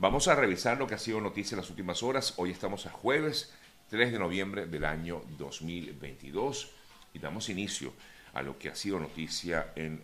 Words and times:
Vamos 0.00 0.28
a 0.28 0.36
revisar 0.36 0.78
lo 0.78 0.86
que 0.86 0.94
ha 0.94 0.98
sido 0.98 1.20
noticia 1.20 1.56
en 1.56 1.60
las 1.60 1.70
últimas 1.70 2.04
horas. 2.04 2.34
Hoy 2.36 2.52
estamos 2.52 2.86
a 2.86 2.90
jueves 2.90 3.52
3 3.90 4.12
de 4.12 4.20
noviembre 4.20 4.66
del 4.66 4.84
año 4.84 5.22
2022 5.36 6.70
y 7.14 7.18
damos 7.18 7.48
inicio 7.48 7.92
a 8.32 8.42
lo 8.42 8.56
que 8.60 8.68
ha 8.68 8.76
sido 8.76 9.00
noticia 9.00 9.72
en, 9.74 10.00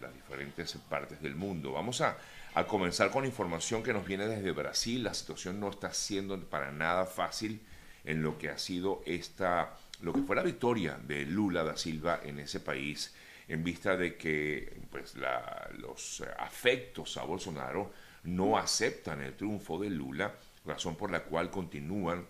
las 0.00 0.14
diferentes 0.14 0.74
partes 0.88 1.20
del 1.20 1.34
mundo. 1.34 1.72
Vamos 1.72 2.00
a, 2.00 2.16
a, 2.54 2.64
comenzar 2.68 3.10
con 3.10 3.24
información 3.24 3.82
que 3.82 3.92
nos 3.92 4.06
viene 4.06 4.28
desde 4.28 4.52
Brasil. 4.52 5.02
La 5.02 5.14
situación 5.14 5.58
no 5.58 5.70
está 5.70 5.92
siendo 5.92 6.38
para 6.38 6.70
nada 6.70 7.04
fácil 7.04 7.60
en 8.04 8.22
lo 8.22 8.38
que 8.38 8.50
ha 8.50 8.58
sido 8.58 9.02
esta, 9.04 9.74
lo 10.00 10.12
que 10.12 10.22
fue 10.22 10.36
la 10.36 10.44
victoria 10.44 10.96
de 11.02 11.26
Lula 11.26 11.64
da 11.64 11.76
Silva 11.76 12.20
en 12.22 12.38
ese 12.38 12.60
país, 12.60 13.12
en 13.48 13.64
vista 13.64 13.96
de 13.96 14.16
que 14.16 14.80
pues, 14.92 15.16
los 15.16 16.22
afectos 16.38 17.16
a 17.16 17.24
Bolsonaro 17.24 17.90
no 18.24 18.56
aceptan 18.56 19.20
el 19.22 19.34
triunfo 19.34 19.78
de 19.78 19.90
Lula, 19.90 20.34
razón 20.64 20.96
por 20.96 21.10
la 21.10 21.24
cual 21.24 21.50
continúan 21.50 22.26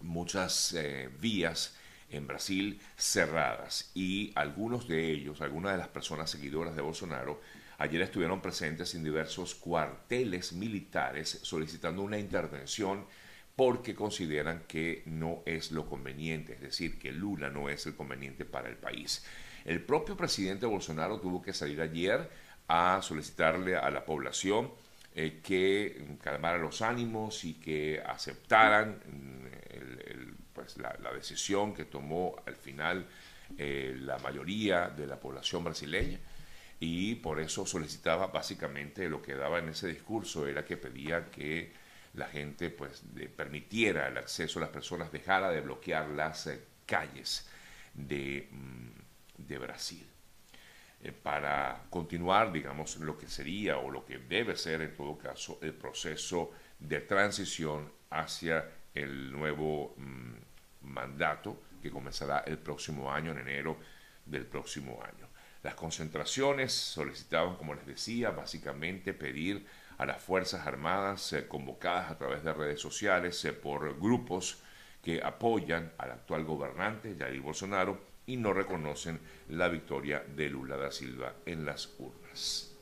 muchas 0.00 0.74
eh, 0.74 1.08
vías 1.20 1.76
en 2.10 2.26
Brasil 2.26 2.80
cerradas 2.96 3.90
y 3.94 4.32
algunos 4.34 4.86
de 4.86 5.10
ellos, 5.10 5.40
algunas 5.40 5.72
de 5.72 5.78
las 5.78 5.88
personas 5.88 6.30
seguidoras 6.30 6.76
de 6.76 6.82
Bolsonaro, 6.82 7.40
ayer 7.78 8.02
estuvieron 8.02 8.42
presentes 8.42 8.94
en 8.94 9.04
diversos 9.04 9.54
cuarteles 9.54 10.52
militares 10.52 11.40
solicitando 11.42 12.02
una 12.02 12.18
intervención 12.18 13.06
porque 13.56 13.94
consideran 13.94 14.64
que 14.66 15.02
no 15.06 15.42
es 15.46 15.72
lo 15.72 15.86
conveniente, 15.86 16.54
es 16.54 16.60
decir, 16.60 16.98
que 16.98 17.12
Lula 17.12 17.50
no 17.50 17.68
es 17.68 17.86
el 17.86 17.94
conveniente 17.94 18.44
para 18.44 18.68
el 18.68 18.76
país. 18.76 19.24
El 19.64 19.82
propio 19.82 20.16
presidente 20.16 20.66
Bolsonaro 20.66 21.20
tuvo 21.20 21.42
que 21.42 21.52
salir 21.52 21.80
ayer 21.80 22.28
a 22.68 23.00
solicitarle 23.02 23.76
a 23.76 23.90
la 23.90 24.04
población 24.04 24.70
eh, 25.14 25.40
que 25.42 26.16
calmara 26.22 26.56
los 26.56 26.80
ánimos 26.80 27.44
y 27.44 27.54
que 27.54 28.02
aceptaran 28.04 28.98
mm, 29.06 30.52
pues, 30.54 30.78
la, 30.78 30.96
decisión 31.14 31.74
que 31.74 31.84
tomó 31.84 32.36
al 32.46 32.56
final 32.56 33.06
eh, 33.58 33.94
la 34.00 34.18
mayoría 34.18 34.88
de 34.88 35.06
la 35.06 35.20
población 35.20 35.64
brasileña 35.64 36.18
y 36.80 37.16
por 37.16 37.40
eso 37.40 37.66
solicitaba 37.66 38.28
básicamente 38.28 39.08
lo 39.08 39.20
que 39.20 39.34
daba 39.34 39.58
en 39.58 39.68
ese 39.68 39.88
discurso 39.88 40.46
era 40.46 40.64
que 40.64 40.76
pedía 40.76 41.30
que 41.30 41.72
la 42.14 42.26
gente 42.26 42.70
pues 42.70 43.02
permitiera 43.36 44.08
el 44.08 44.18
acceso 44.18 44.58
a 44.58 44.62
las 44.62 44.70
personas, 44.70 45.12
dejara 45.12 45.50
de 45.50 45.60
bloquear 45.60 46.08
las 46.08 46.46
eh, 46.46 46.60
calles 46.86 47.48
de, 47.94 48.48
mm, 48.50 49.46
de 49.46 49.58
Brasil. 49.58 50.11
Eh, 51.04 51.10
para 51.10 51.82
continuar, 51.90 52.52
digamos, 52.52 52.96
lo 52.98 53.18
que 53.18 53.26
sería 53.26 53.78
o 53.78 53.90
lo 53.90 54.04
que 54.04 54.18
debe 54.18 54.56
ser 54.56 54.82
en 54.82 54.94
todo 54.94 55.18
caso 55.18 55.58
el 55.60 55.74
proceso 55.74 56.52
de 56.78 57.00
transición 57.00 57.90
hacia 58.10 58.68
el 58.94 59.32
nuevo 59.32 59.94
mm, 59.96 60.86
mandato 60.92 61.60
que 61.82 61.90
comenzará 61.90 62.44
el 62.46 62.58
próximo 62.58 63.10
año, 63.10 63.32
en 63.32 63.38
enero 63.38 63.78
del 64.24 64.46
próximo 64.46 65.02
año. 65.02 65.26
Las 65.64 65.74
concentraciones 65.74 66.72
solicitaban, 66.72 67.56
como 67.56 67.74
les 67.74 67.86
decía, 67.86 68.30
básicamente 68.30 69.12
pedir 69.12 69.66
a 69.98 70.06
las 70.06 70.22
Fuerzas 70.22 70.66
Armadas 70.66 71.32
eh, 71.32 71.48
convocadas 71.48 72.12
a 72.12 72.18
través 72.18 72.44
de 72.44 72.52
redes 72.52 72.80
sociales 72.80 73.44
eh, 73.44 73.52
por 73.52 73.98
grupos 73.98 74.62
que 75.02 75.20
apoyan 75.20 75.92
al 75.98 76.12
actual 76.12 76.44
gobernante, 76.44 77.16
Jair 77.18 77.40
Bolsonaro, 77.40 78.11
y 78.32 78.38
no 78.38 78.54
reconocen 78.54 79.20
la 79.50 79.68
victoria 79.68 80.24
de 80.34 80.48
Lula 80.48 80.78
da 80.78 80.90
Silva 80.90 81.34
en 81.44 81.66
las 81.66 81.94
urnas. 81.98 82.74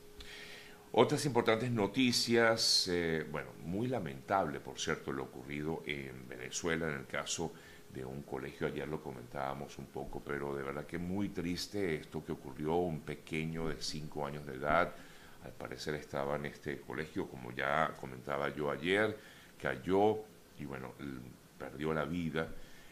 Otras 0.93 1.25
importantes 1.25 1.69
noticias, 1.71 2.87
eh, 2.89 3.27
bueno, 3.29 3.49
muy 3.65 3.87
lamentable, 3.87 4.61
por 4.61 4.79
cierto, 4.79 5.11
lo 5.11 5.23
ocurrido 5.23 5.83
en 5.85 6.27
Venezuela 6.29 6.87
en 6.87 6.99
el 6.99 7.05
caso 7.05 7.51
de 7.93 8.05
un 8.05 8.21
colegio, 8.21 8.67
ayer 8.67 8.87
lo 8.87 9.03
comentábamos 9.03 9.77
un 9.77 9.87
poco, 9.87 10.21
pero 10.25 10.55
de 10.55 10.63
verdad 10.63 10.85
que 10.85 10.97
muy 10.97 11.27
triste 11.27 11.95
esto 11.95 12.23
que 12.23 12.31
ocurrió, 12.31 12.75
un 12.75 13.01
pequeño 13.01 13.67
de 13.67 13.81
cinco 13.81 14.25
años 14.25 14.45
de 14.45 14.55
edad, 14.55 14.93
al 15.43 15.51
parecer 15.51 15.95
estaba 15.95 16.37
en 16.37 16.45
este 16.45 16.79
colegio, 16.79 17.27
como 17.27 17.51
ya 17.51 17.93
comentaba 17.99 18.55
yo 18.55 18.71
ayer, 18.71 19.17
cayó 19.61 20.19
y 20.57 20.63
bueno, 20.63 20.93
perdió 21.57 21.93
la 21.93 22.05
vida 22.05 22.47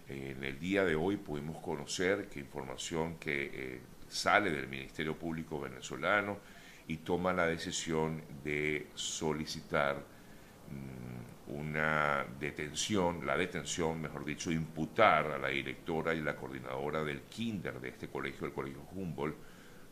en 0.09 0.43
el 0.43 0.59
día 0.59 0.83
de 0.83 0.95
hoy 0.95 1.17
pudimos 1.17 1.57
conocer 1.61 2.27
que 2.29 2.39
información 2.39 3.17
que 3.19 3.51
eh, 3.53 3.81
sale 4.07 4.51
del 4.51 4.67
Ministerio 4.67 5.15
Público 5.17 5.59
venezolano 5.59 6.39
y 6.87 6.97
toma 6.97 7.31
la 7.31 7.45
decisión 7.45 8.23
de 8.43 8.87
solicitar 8.95 9.97
mm, 9.97 11.51
una 11.53 12.25
detención, 12.39 13.25
la 13.25 13.37
detención, 13.37 14.01
mejor 14.01 14.25
dicho, 14.25 14.51
imputar 14.51 15.27
a 15.27 15.37
la 15.37 15.49
directora 15.49 16.15
y 16.15 16.21
la 16.21 16.35
coordinadora 16.35 17.03
del 17.03 17.21
kinder 17.21 17.79
de 17.79 17.89
este 17.89 18.07
colegio, 18.07 18.47
el 18.47 18.53
Colegio 18.53 18.81
Humboldt, 18.91 19.37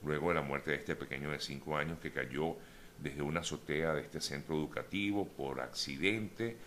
luego 0.04 0.30
de 0.30 0.36
la 0.36 0.42
muerte 0.42 0.72
de 0.72 0.78
este 0.78 0.96
pequeño 0.96 1.30
de 1.32 1.40
cinco 1.40 1.78
años 1.78 2.00
que 2.00 2.12
cayó 2.12 2.58
desde 2.98 3.22
una 3.22 3.42
azotea 3.42 3.94
de 3.94 4.02
este 4.02 4.20
centro 4.20 4.56
educativo 4.56 5.28
por 5.28 5.62
accidente. 5.62 6.58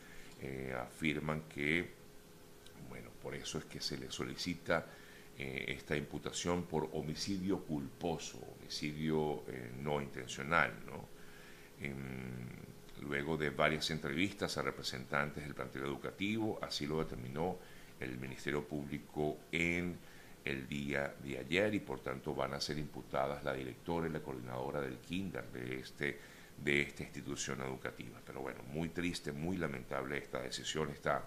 Eh, 0.41 0.75
afirman 0.81 1.43
que 1.43 2.00
por 3.22 3.34
eso 3.34 3.58
es 3.58 3.64
que 3.64 3.81
se 3.81 3.98
le 3.98 4.10
solicita 4.10 4.86
eh, 5.38 5.64
esta 5.69 5.97
imputación 5.97 6.64
por 6.64 6.91
homicidio 6.92 7.60
culposo, 7.60 8.38
homicidio 8.58 9.44
eh, 9.48 9.72
no 9.81 10.00
intencional. 10.00 10.72
luego 13.03 13.36
de 13.36 13.50
varias 13.50 13.91
entrevistas 13.91 14.58
a 14.58 14.62
representantes 14.62 15.42
del 15.42 15.54
plantel 15.54 15.82
educativo, 15.82 16.58
así 16.62 16.86
lo 16.86 16.98
determinó 16.98 17.56
el 17.98 18.19
Ministerio 18.19 18.62
Público 18.62 19.38
en 19.50 19.97
el 20.44 20.69
día 20.69 21.14
de 21.22 21.38
ayer 21.38 21.75
y 21.75 21.81
por 21.81 22.00
tanto 22.00 22.34
van 22.34 22.54
a 22.54 22.60
ser 22.60 22.78
imputadas 22.78 23.42
la 23.42 23.54
directora 23.54 24.06
y 24.06 24.10
la 24.10 24.20
coordinadora 24.20 24.81
del 24.81 24.98
kinder 24.98 25.44
de 25.50 25.81
este 25.81 26.19
de 26.62 26.82
esta 26.82 27.02
institución 27.02 27.60
educativa. 27.62 28.20
Pero 28.25 28.41
bueno, 28.42 28.60
muy 28.72 28.91
triste, 28.91 29.32
muy 29.32 29.56
lamentable 29.56 30.19
esta 30.19 30.41
decisión, 30.41 30.91
esta 30.91 31.25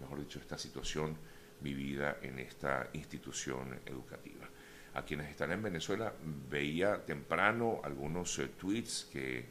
mejor 0.00 0.20
dicho, 0.20 0.38
esta 0.38 0.58
situación 0.58 1.16
vivida 1.60 2.18
en 2.22 2.38
esta 2.38 2.88
institución 2.92 3.80
educativa. 3.86 4.48
A 4.94 5.04
quienes 5.04 5.28
están 5.28 5.52
en 5.52 5.62
Venezuela 5.62 6.12
veía 6.48 7.04
temprano 7.04 7.80
algunos 7.84 8.38
eh, 8.38 8.48
tweets 8.58 9.08
que 9.12 9.44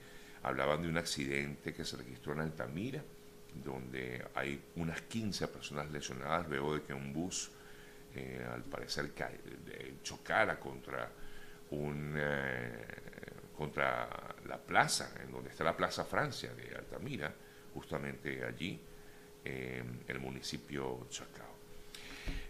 hablaban 0.43 0.81
de 0.81 0.89
un 0.89 0.97
accidente 0.97 1.73
que 1.73 1.85
se 1.85 1.97
registró 1.97 2.33
en 2.33 2.39
Altamira, 2.39 3.03
donde 3.63 4.25
hay 4.35 4.61
unas 4.75 5.01
15 5.01 5.47
personas 5.47 5.89
lesionadas 5.91 6.47
luego 6.47 6.75
de 6.75 6.81
que 6.83 6.93
un 6.93 7.13
bus, 7.13 7.51
eh, 8.13 8.45
al 8.51 8.63
parecer, 8.63 9.11
chocara 10.03 10.59
contra, 10.59 11.09
un, 11.71 12.13
eh, 12.17 12.85
contra 13.55 14.35
la 14.47 14.57
plaza, 14.57 15.13
en 15.23 15.31
donde 15.31 15.49
está 15.49 15.63
la 15.63 15.75
Plaza 15.75 16.03
Francia 16.05 16.53
de 16.53 16.75
Altamira, 16.75 17.33
justamente 17.73 18.43
allí 18.43 18.79
en 19.45 20.03
el 20.07 20.19
municipio 20.19 21.07
Chacao. 21.09 21.45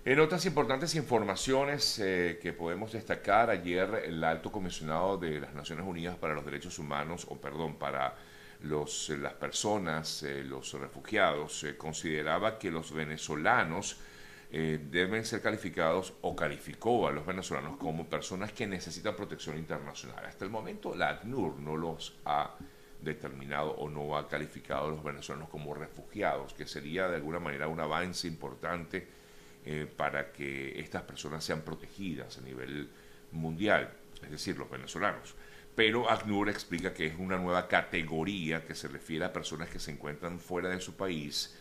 En 0.05 0.19
otras 0.19 0.45
importantes 0.45 0.93
informaciones 0.93 1.97
eh, 1.97 2.37
que 2.39 2.53
podemos 2.53 2.93
destacar, 2.93 3.49
ayer 3.49 4.03
el 4.05 4.23
alto 4.23 4.51
comisionado 4.51 5.17
de 5.17 5.39
las 5.39 5.55
Naciones 5.55 5.83
Unidas 5.83 6.15
para 6.15 6.35
los 6.35 6.45
Derechos 6.45 6.77
Humanos, 6.77 7.25
o 7.27 7.37
perdón, 7.37 7.77
para 7.77 8.15
los, 8.61 9.09
las 9.09 9.33
personas, 9.33 10.21
eh, 10.21 10.43
los 10.43 10.73
refugiados, 10.73 11.63
eh, 11.63 11.75
consideraba 11.75 12.59
que 12.59 12.69
los 12.69 12.93
venezolanos 12.93 13.97
deben 14.51 15.25
ser 15.25 15.41
calificados 15.41 16.13
o 16.21 16.33
calificó 16.33 17.09
a 17.09 17.11
los 17.11 17.25
venezolanos 17.25 17.75
como 17.75 18.07
personas 18.07 18.53
que 18.53 18.65
necesitan 18.65 19.13
protección 19.13 19.57
internacional. 19.57 20.23
Hasta 20.23 20.45
el 20.45 20.51
momento 20.51 20.95
la 20.95 21.09
ACNUR 21.09 21.59
no 21.59 21.75
los 21.75 22.15
ha 22.23 22.55
determinado 23.01 23.71
o 23.71 23.89
no 23.89 24.17
ha 24.17 24.27
calificado 24.27 24.87
a 24.87 24.91
los 24.91 25.03
venezolanos 25.03 25.49
como 25.49 25.73
refugiados, 25.73 26.53
que 26.53 26.67
sería 26.67 27.07
de 27.07 27.17
alguna 27.17 27.39
manera 27.39 27.67
un 27.67 27.79
avance 27.79 28.27
importante 28.27 29.07
eh, 29.65 29.87
para 29.97 30.31
que 30.31 30.79
estas 30.79 31.03
personas 31.03 31.43
sean 31.43 31.61
protegidas 31.61 32.37
a 32.37 32.41
nivel 32.41 32.89
mundial, 33.31 33.91
es 34.23 34.31
decir, 34.31 34.57
los 34.57 34.69
venezolanos. 34.69 35.35
Pero 35.75 36.09
ACNUR 36.09 36.49
explica 36.49 36.93
que 36.93 37.07
es 37.07 37.19
una 37.19 37.37
nueva 37.37 37.67
categoría 37.67 38.65
que 38.65 38.75
se 38.75 38.87
refiere 38.87 39.25
a 39.25 39.33
personas 39.33 39.69
que 39.69 39.79
se 39.79 39.91
encuentran 39.91 40.39
fuera 40.39 40.69
de 40.69 40.79
su 40.79 40.95
país, 40.95 41.57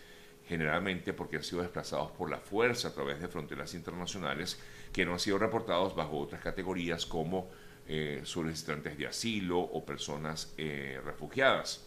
generalmente 0.47 1.13
porque 1.13 1.37
han 1.37 1.43
sido 1.43 1.63
desplazados 1.63 2.13
por 2.13 2.31
la 2.31 2.39
fuerza 2.39 2.89
a 2.89 2.95
través 2.95 3.21
de 3.21 3.29
fronteras 3.29 3.75
internacionales, 3.75 4.61
que 4.93 5.05
no 5.05 5.15
han 5.15 5.19
sido 5.19 5.39
reportados 5.39 5.97
bajo 5.97 6.19
otras 6.19 6.43
categorías 6.43 7.07
como 7.07 7.51
eh, 7.89 8.23
solicitantes 8.25 8.97
de 8.97 9.07
asilo 9.07 9.59
o 9.61 9.85
personas 9.85 10.53
eh, 10.57 11.01
refugiadas. 11.05 11.87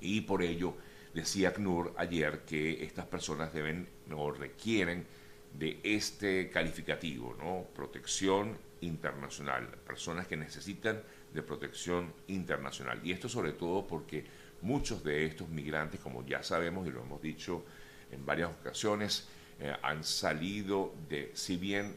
Y 0.00 0.22
por 0.22 0.42
ello 0.42 0.74
decía 1.14 1.48
ACNUR 1.48 1.94
ayer 1.96 2.40
que 2.40 2.84
estas 2.84 3.06
personas 3.06 3.52
deben 3.52 3.88
o 4.12 4.30
requieren 4.30 5.06
de 5.52 5.80
este 5.82 6.50
calificativo, 6.50 7.34
¿no? 7.38 7.66
Protección 7.74 8.58
internacional, 8.82 9.66
personas 9.86 10.26
que 10.26 10.36
necesitan 10.36 11.02
de 11.32 11.42
protección 11.42 12.12
internacional. 12.28 13.00
Y 13.02 13.12
esto 13.12 13.28
sobre 13.28 13.52
todo 13.52 13.86
porque 13.86 14.24
Muchos 14.62 15.04
de 15.04 15.26
estos 15.26 15.48
migrantes, 15.48 16.00
como 16.00 16.24
ya 16.24 16.42
sabemos 16.42 16.86
y 16.86 16.90
lo 16.90 17.02
hemos 17.02 17.20
dicho 17.20 17.64
en 18.10 18.24
varias 18.24 18.50
ocasiones, 18.50 19.28
eh, 19.60 19.74
han 19.82 20.02
salido 20.02 20.94
de, 21.08 21.30
si 21.34 21.56
bien 21.56 21.96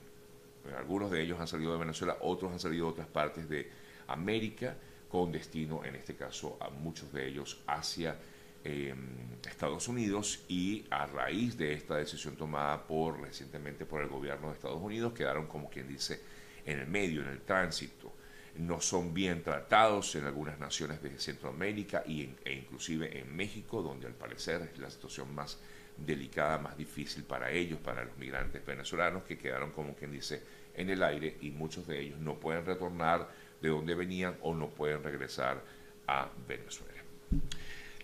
algunos 0.78 1.12
de 1.12 1.22
ellos 1.22 1.40
han 1.40 1.48
salido 1.48 1.74
de 1.74 1.80
Venezuela, 1.80 2.18
otros 2.22 2.52
han 2.52 2.60
salido 2.60 2.86
de 2.88 2.92
otras 2.92 3.08
partes 3.08 3.50
de 3.50 3.70
América, 4.08 4.76
con 5.10 5.32
destino, 5.32 5.84
en 5.84 5.96
este 5.96 6.16
caso, 6.16 6.58
a 6.62 6.70
muchos 6.70 7.12
de 7.12 7.28
ellos 7.28 7.62
hacia 7.66 8.20
em, 8.64 9.40
Estados 9.44 9.88
Unidos 9.88 10.46
y 10.48 10.86
a 10.92 11.08
raíz 11.08 11.58
de 11.58 11.74
esta 11.74 11.96
decisión 11.96 12.36
tomada 12.36 12.86
por 12.86 13.20
recientemente 13.20 13.86
por 13.86 14.02
el 14.02 14.08
gobierno 14.08 14.50
de 14.50 14.54
Estados 14.54 14.82
Unidos, 14.82 15.14
quedaron 15.14 15.48
como 15.48 15.70
quien 15.70 15.88
dice 15.88 16.22
en 16.66 16.80
el 16.80 16.88
medio, 16.88 17.22
en 17.22 17.30
el 17.30 17.42
tránsito. 17.42 18.14
No 18.60 18.82
son 18.82 19.14
bien 19.14 19.42
tratados 19.42 20.14
en 20.16 20.26
algunas 20.26 20.60
naciones 20.60 21.02
de 21.02 21.18
Centroamérica 21.18 22.04
y 22.06 22.30
e 22.44 22.54
inclusive 22.54 23.18
en 23.18 23.34
México, 23.34 23.82
donde 23.82 24.06
al 24.06 24.14
parecer 24.14 24.70
es 24.74 24.78
la 24.80 24.90
situación 24.90 25.34
más 25.34 25.60
delicada, 25.96 26.58
más 26.58 26.78
difícil 26.78 27.24
para 27.24 27.52
ellos, 27.52 27.80
para 27.80 28.04
los 28.04 28.18
migrantes 28.18 28.66
venezolanos 28.66 29.24
que 29.24 29.38
quedaron 29.38 29.72
como 29.72 29.96
quien 29.96 30.12
dice 30.12 30.44
en 30.76 30.90
el 30.90 31.02
aire 31.04 31.38
y 31.40 31.52
muchos 31.52 31.88
de 31.88 32.02
ellos 32.02 32.20
no 32.20 32.38
pueden 32.38 32.66
retornar 32.66 33.30
de 33.62 33.70
donde 33.70 33.96
venían 33.96 34.38
o 34.42 34.54
no 34.54 34.70
pueden 34.70 35.04
regresar 35.04 35.64
a 36.08 36.30
Venezuela. 36.46 37.02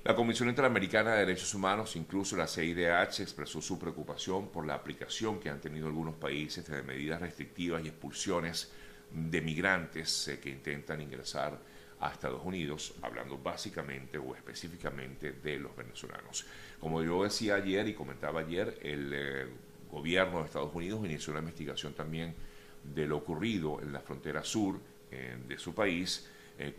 La 0.05 0.15
Comisión 0.15 0.47
Interamericana 0.47 1.13
de 1.13 1.19
Derechos 1.25 1.53
Humanos, 1.53 1.97
incluso 1.97 2.37
la 2.37 2.47
CIDH, 2.47 3.21
expresó 3.21 3.61
su 3.61 3.77
preocupación 3.77 4.49
por 4.49 4.65
la 4.65 4.75
aplicación 4.75 5.39
que 5.39 5.49
han 5.49 5.59
tenido 5.59 5.87
algunos 5.87 6.15
países 6.15 6.65
de 6.65 6.81
medidas 6.81 7.19
restrictivas 7.19 7.83
y 7.83 7.87
expulsiones 7.87 8.71
de 9.15 9.41
migrantes 9.41 10.27
eh, 10.27 10.39
que 10.39 10.49
intentan 10.49 11.01
ingresar 11.01 11.57
a 11.99 12.11
Estados 12.11 12.41
Unidos, 12.43 12.93
hablando 13.01 13.37
básicamente 13.37 14.17
o 14.17 14.35
específicamente 14.35 15.31
de 15.31 15.57
los 15.57 15.75
venezolanos. 15.75 16.45
Como 16.79 17.01
yo 17.01 17.23
decía 17.23 17.55
ayer 17.55 17.87
y 17.87 17.93
comentaba 17.93 18.41
ayer, 18.41 18.77
el 18.81 19.11
eh, 19.13 19.47
gobierno 19.89 20.39
de 20.39 20.45
Estados 20.45 20.75
Unidos 20.75 21.05
inició 21.05 21.31
una 21.31 21.39
investigación 21.39 21.93
también 21.93 22.35
de 22.83 23.07
lo 23.07 23.17
ocurrido 23.17 23.81
en 23.81 23.93
la 23.93 24.01
frontera 24.01 24.43
sur 24.43 24.79
eh, 25.09 25.37
de 25.47 25.57
su 25.57 25.73
país, 25.73 26.29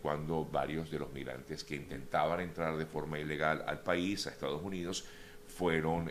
cuando 0.00 0.42
varios 0.42 0.90
de 0.90 0.98
los 0.98 1.12
migrantes 1.12 1.62
que 1.62 1.76
intentaban 1.76 2.40
entrar 2.40 2.78
de 2.78 2.86
forma 2.86 3.18
ilegal 3.18 3.62
al 3.66 3.82
país, 3.82 4.26
a 4.26 4.30
Estados 4.30 4.62
Unidos, 4.62 5.04
fueron 5.46 6.10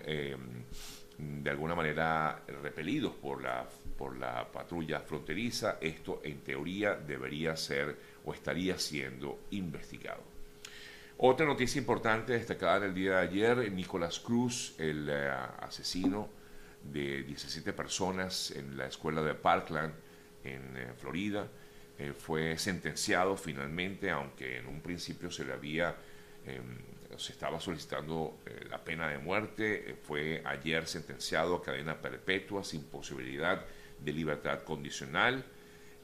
de 1.17 1.49
alguna 1.49 1.75
manera 1.75 2.43
repelidos 2.61 3.13
por 3.13 3.41
la, 3.41 3.67
por 3.97 4.17
la 4.17 4.51
patrulla 4.51 4.99
fronteriza. 4.99 5.77
Esto 5.79 6.21
en 6.23 6.39
teoría 6.41 6.95
debería 6.95 7.55
ser 7.55 7.95
o 8.25 8.33
estaría 8.33 8.77
siendo 8.77 9.39
investigado. 9.51 10.35
Otra 11.17 11.45
noticia 11.45 11.79
importante 11.79 12.33
destacada 12.33 12.77
en 12.77 12.83
el 12.83 12.93
día 12.93 13.17
de 13.17 13.27
ayer, 13.27 13.71
Nicolás 13.71 14.19
Cruz, 14.19 14.75
el 14.77 15.07
eh, 15.09 15.31
asesino 15.61 16.27
de 16.83 17.23
17 17.23 17.71
personas 17.71 18.51
en 18.51 18.77
la 18.77 18.87
escuela 18.87 19.21
de 19.21 19.33
Parkland 19.33 19.93
en 20.43 20.75
eh, 20.75 20.93
Florida, 20.97 21.47
eh, 21.97 22.11
fue 22.11 22.57
sentenciado 22.57 23.37
finalmente, 23.37 24.11
aunque 24.11 24.57
en 24.57 24.67
un 24.67 24.81
principio 24.81 25.31
se 25.31 25.45
le 25.45 25.53
había, 25.53 25.95
em, 26.45 26.79
se 27.17 27.33
estaba 27.33 27.59
solicitando 27.59 28.39
la 28.69 28.83
pena 28.83 29.09
de 29.09 29.17
muerte, 29.17 29.97
fue 30.03 30.41
ayer 30.45 30.87
sentenciado 30.87 31.55
a 31.55 31.61
cadena 31.61 32.01
perpetua 32.01 32.63
sin 32.63 32.83
posibilidad 32.83 33.65
de 33.99 34.13
libertad 34.13 34.63
condicional. 34.63 35.45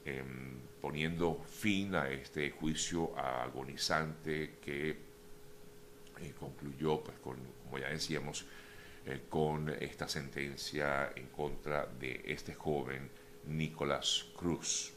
Em, 0.04 0.60
poniendo 0.82 1.44
fin 1.44 1.94
a 1.94 2.10
este 2.10 2.50
juicio 2.50 3.16
agonizante 3.16 4.58
que 4.60 4.90
eh, 4.90 6.34
concluyó, 6.38 7.00
pues, 7.04 7.18
con, 7.20 7.36
como 7.62 7.78
ya 7.78 7.88
decíamos, 7.88 8.44
eh, 9.06 9.22
con 9.28 9.68
esta 9.68 10.08
sentencia 10.08 11.12
en 11.14 11.28
contra 11.28 11.86
de 11.86 12.20
este 12.26 12.52
joven 12.54 13.08
Nicolás 13.46 14.26
Cruz. 14.36 14.92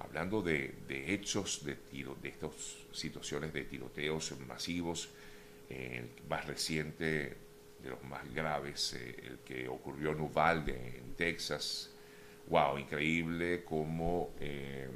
Hablando 0.00 0.42
de, 0.42 0.74
hechos 0.88 1.64
de 1.64 1.74
tiro, 1.74 2.16
de 2.22 2.28
estas 2.28 2.52
situaciones 2.92 3.52
de 3.52 3.64
tiroteos 3.64 4.32
masivos, 4.46 5.08
el 5.68 6.08
más 6.28 6.46
reciente 6.46 7.36
de 7.82 7.90
los 7.90 8.02
más 8.04 8.32
graves, 8.32 8.94
eh, 8.94 9.16
el 9.26 9.38
que 9.38 9.68
ocurrió 9.68 10.12
en 10.12 10.20
Uvalde, 10.20 10.98
en 10.98 11.14
Texas, 11.14 11.90
wow, 12.48 12.78
increíble 12.78 13.64
cómo 13.64 14.30
eh, 14.40 14.88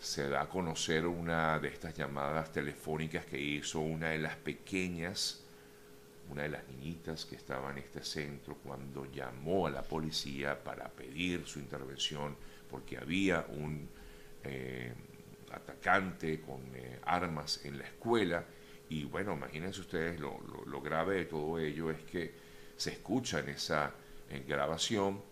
se 0.00 0.28
da 0.28 0.42
a 0.42 0.48
conocer 0.48 1.06
una 1.06 1.58
de 1.58 1.68
estas 1.68 1.94
llamadas 1.94 2.50
telefónicas 2.52 3.26
que 3.26 3.38
hizo 3.38 3.80
una 3.80 4.10
de 4.10 4.18
las 4.18 4.36
pequeñas, 4.36 5.44
una 6.30 6.42
de 6.42 6.48
las 6.48 6.66
niñitas 6.68 7.26
que 7.26 7.36
estaba 7.36 7.70
en 7.70 7.78
este 7.78 8.02
centro 8.02 8.56
cuando 8.56 9.04
llamó 9.12 9.66
a 9.66 9.70
la 9.70 9.82
policía 9.82 10.62
para 10.62 10.88
pedir 10.88 11.44
su 11.46 11.58
intervención 11.58 12.36
porque 12.70 12.96
había 12.96 13.44
un 13.48 13.88
eh, 14.44 14.92
atacante 15.52 16.40
con 16.40 16.60
eh, 16.74 16.98
armas 17.04 17.64
en 17.64 17.78
la 17.78 17.84
escuela 17.84 18.44
y 18.88 19.04
bueno, 19.04 19.34
imagínense 19.34 19.80
ustedes 19.80 20.20
lo, 20.20 20.38
lo, 20.66 20.80
grave 20.80 21.16
de 21.16 21.24
todo 21.24 21.58
ello 21.58 21.90
es 21.90 22.02
que 22.02 22.34
se 22.76 22.90
escucha 22.90 23.40
en 23.40 23.48
esa 23.50 23.92
grabación 24.46 25.22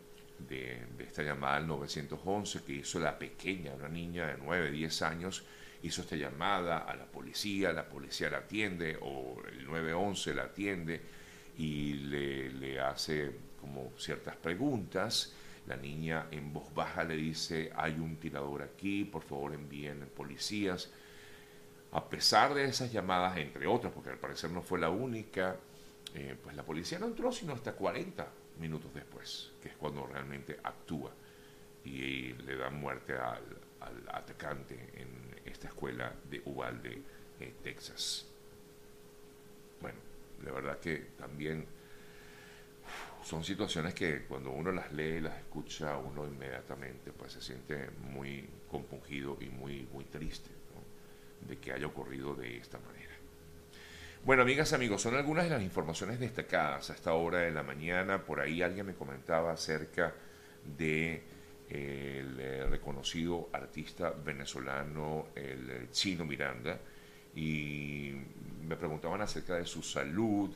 de, 0.48 0.82
esta 0.98 1.22
llamada 1.22 1.56
al 1.56 1.66
911 1.66 2.62
que 2.64 2.72
hizo 2.72 2.98
la 2.98 3.18
pequeña, 3.18 3.74
una 3.74 3.88
niña 3.88 4.26
de 4.28 4.36
9, 4.38 4.70
10 4.70 5.02
años, 5.02 5.44
hizo 5.82 6.02
esta 6.02 6.16
llamada 6.16 6.78
a 6.78 6.94
la 6.94 7.06
policía, 7.06 7.72
la 7.72 7.88
policía 7.88 8.30
la 8.30 8.38
atiende 8.38 8.98
o 9.00 9.42
el 9.50 9.66
911 9.66 10.34
la 10.34 10.42
atiende 10.44 11.00
y 11.58 11.94
le, 11.94 12.50
le 12.50 12.80
hace 12.80 13.30
como 13.60 13.92
ciertas 13.98 14.36
preguntas. 14.36 15.34
La 15.66 15.76
niña 15.76 16.26
en 16.30 16.52
voz 16.52 16.72
baja 16.74 17.04
le 17.04 17.16
dice, 17.16 17.70
hay 17.76 17.94
un 17.94 18.16
tirador 18.16 18.62
aquí, 18.62 19.04
por 19.04 19.22
favor 19.22 19.54
envíen 19.54 20.08
policías. 20.16 20.90
A 21.92 22.08
pesar 22.08 22.54
de 22.54 22.64
esas 22.64 22.92
llamadas, 22.92 23.36
entre 23.36 23.66
otras, 23.66 23.92
porque 23.92 24.10
al 24.10 24.18
parecer 24.18 24.50
no 24.50 24.62
fue 24.62 24.78
la 24.78 24.90
única, 24.90 25.56
eh, 26.14 26.36
pues 26.42 26.56
la 26.56 26.62
policía 26.64 26.98
no 26.98 27.06
entró 27.06 27.30
sino 27.32 27.52
hasta 27.52 27.72
40 27.72 28.26
minutos 28.58 28.92
después, 28.94 29.52
que 29.62 29.68
es 29.68 29.76
cuando 29.76 30.06
realmente 30.06 30.58
actúa 30.62 31.12
y 31.84 32.32
le 32.34 32.56
da 32.56 32.70
muerte 32.70 33.14
al, 33.14 33.42
atacante 34.08 34.74
en 34.94 35.08
esta 35.46 35.68
escuela 35.68 36.14
de 36.28 36.42
Uvalde, 36.44 37.02
eh, 37.40 37.54
Texas. 37.62 38.26
Bueno, 39.80 39.98
la 40.44 40.52
verdad 40.52 40.78
que 40.78 40.98
también 41.18 41.66
son 43.22 43.44
situaciones 43.44 43.94
que 43.94 44.22
cuando 44.22 44.50
uno 44.50 44.72
las 44.72 44.92
lee, 44.92 45.20
las 45.20 45.36
escucha, 45.36 45.96
uno 45.96 46.26
inmediatamente 46.26 47.12
pues 47.12 47.32
se 47.32 47.40
siente 47.40 47.90
muy 48.12 48.48
compungido 48.70 49.36
y 49.40 49.46
muy, 49.46 49.86
muy 49.92 50.04
triste 50.04 50.50
de 51.46 51.58
que 51.58 51.72
haya 51.72 51.86
ocurrido 51.86 52.34
de 52.34 52.58
esta 52.58 52.78
manera. 52.78 53.10
Bueno, 54.24 54.42
amigas, 54.42 54.74
amigos, 54.74 55.00
son 55.00 55.14
algunas 55.14 55.44
de 55.44 55.50
las 55.50 55.62
informaciones 55.62 56.20
destacadas 56.20 56.90
a 56.90 56.94
esta 56.94 57.14
hora 57.14 57.38
de 57.38 57.50
la 57.50 57.62
mañana. 57.62 58.22
Por 58.22 58.40
ahí 58.40 58.60
alguien 58.60 58.86
me 58.86 58.94
comentaba 58.94 59.52
acerca 59.52 60.12
de 60.76 61.22
eh, 61.70 62.18
el 62.20 62.38
eh, 62.38 62.66
reconocido 62.66 63.48
artista 63.52 64.10
venezolano, 64.10 65.28
el 65.34 65.70
eh, 65.70 65.88
Chino 65.90 66.26
Miranda, 66.26 66.78
y 67.34 68.12
me 68.62 68.76
preguntaban 68.76 69.22
acerca 69.22 69.54
de 69.54 69.64
su 69.64 69.82
salud. 69.82 70.50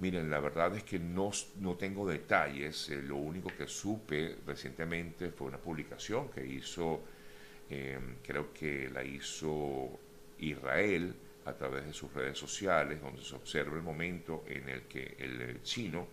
Miren, 0.00 0.30
la 0.30 0.40
verdad 0.40 0.74
es 0.76 0.82
que 0.82 0.98
no, 0.98 1.30
no 1.60 1.76
tengo 1.76 2.06
detalles. 2.08 2.88
lo 2.90 3.16
único 3.16 3.50
que 3.56 3.66
supe 3.68 4.36
recientemente 4.46 5.30
fue 5.30 5.48
una 5.48 5.58
publicación 5.58 6.28
que 6.30 6.44
hizo, 6.44 7.02
creo 8.22 8.52
que 8.52 8.90
la 8.90 9.04
hizo 9.04 9.98
Israel, 10.38 11.14
a 11.44 11.52
través 11.52 11.86
de 11.86 11.92
sus 11.92 12.12
redes 12.12 12.38
sociales, 12.38 13.00
donde 13.00 13.22
se 13.22 13.34
observa 13.34 13.76
el 13.76 13.82
momento 13.82 14.44
en 14.46 14.68
el 14.68 14.82
que 14.82 15.14
el 15.18 15.62
chino 15.62 16.06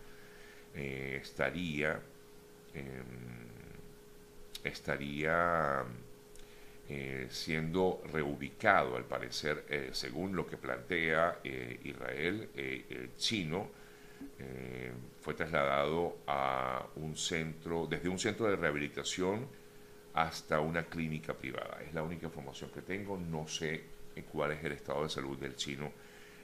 eh, 0.76 1.20
estaría, 1.22 2.00
em, 2.74 3.04
estaría 4.64 5.84
eh, 6.94 7.28
siendo 7.30 8.04
reubicado, 8.12 8.98
al 8.98 9.06
parecer, 9.06 9.64
eh, 9.70 9.92
según 9.94 10.36
lo 10.36 10.46
que 10.46 10.58
plantea 10.58 11.40
Israel, 11.86 12.50
el 12.54 13.16
chino 13.16 13.70
fue 15.22 15.36
trasladado 15.36 16.18
a 16.28 16.86
un 16.98 17.16
centro, 17.16 17.88
desde 17.88 18.10
un 18.10 18.20
centro 18.20 18.48
de 18.48 18.58
rehabilitación 18.58 19.48
hasta 20.16 20.60
una 20.60 20.84
clínica 20.84 21.34
privada. 21.34 21.80
Es 21.88 21.94
la 21.94 22.04
única 22.04 22.26
información 22.26 22.70
que 22.72 22.82
tengo, 22.82 23.18
no 23.18 23.48
sé 23.48 23.84
cuál 24.32 24.52
es 24.52 24.64
el 24.66 24.74
estado 24.74 25.04
de 25.04 25.10
salud 25.10 25.38
del 25.38 25.56
chino 25.56 25.92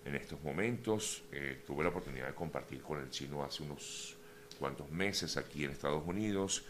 en 0.06 0.16
estos 0.16 0.42
momentos. 0.42 1.24
Eh, 1.32 1.64
tuve 1.68 1.84
la 1.84 1.90
oportunidad 1.90 2.28
de 2.28 2.34
compartir 2.34 2.82
con 2.82 3.02
el 3.02 3.10
chino 3.10 3.44
hace 3.44 3.64
unos 3.64 4.16
cuantos 4.58 4.90
meses 4.90 5.36
aquí 5.36 5.66
en 5.66 5.72
Estados 5.72 6.04
Unidos 6.06 6.64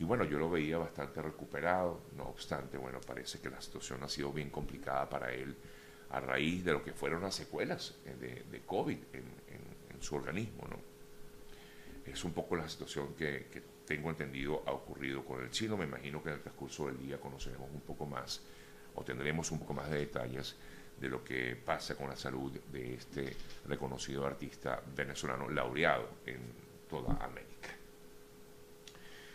y 0.00 0.04
bueno, 0.04 0.24
yo 0.24 0.38
lo 0.38 0.48
veía 0.48 0.78
bastante 0.78 1.20
recuperado, 1.20 2.00
no 2.16 2.24
obstante, 2.24 2.78
bueno, 2.78 3.02
parece 3.06 3.38
que 3.38 3.50
la 3.50 3.60
situación 3.60 4.02
ha 4.02 4.08
sido 4.08 4.32
bien 4.32 4.48
complicada 4.48 5.06
para 5.06 5.30
él 5.30 5.54
a 6.08 6.20
raíz 6.20 6.64
de 6.64 6.72
lo 6.72 6.82
que 6.82 6.94
fueron 6.94 7.20
las 7.20 7.34
secuelas 7.34 7.96
de, 8.18 8.44
de 8.50 8.60
COVID 8.62 8.96
en, 9.12 9.24
en, 9.92 10.02
su 10.02 10.16
organismo. 10.16 10.66
¿no? 10.70 10.76
Es 12.10 12.24
un 12.24 12.32
poco 12.32 12.56
la 12.56 12.66
situación 12.66 13.14
que, 13.14 13.48
que, 13.52 13.62
tengo 13.84 14.08
entendido 14.08 14.62
ha 14.66 14.72
ocurrido 14.72 15.22
con 15.22 15.42
el 15.42 15.50
chino. 15.50 15.76
Me 15.76 15.84
imagino 15.84 16.22
que 16.22 16.30
en 16.30 16.36
el 16.36 16.40
transcurso 16.40 16.86
del 16.86 16.96
día 16.96 17.20
conoceremos 17.20 17.68
un 17.70 17.82
poco 17.82 18.06
más 18.06 18.40
o 18.94 19.04
tendremos 19.04 19.50
un 19.50 19.58
poco 19.58 19.74
más 19.74 19.90
de 19.90 19.98
detalles 19.98 20.56
de 20.98 21.08
lo 21.10 21.22
que 21.22 21.56
pasa 21.56 21.94
con 21.94 22.08
la 22.08 22.16
salud 22.16 22.50
de 22.72 22.94
este 22.94 23.36
reconocido 23.66 24.24
artista 24.24 24.82
venezolano 24.96 25.50
laureado 25.50 26.08
en 26.24 26.40
toda 26.88 27.22
América. 27.22 27.49